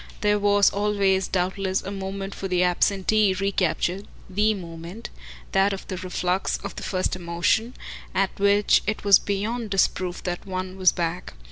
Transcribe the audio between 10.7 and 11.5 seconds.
was back.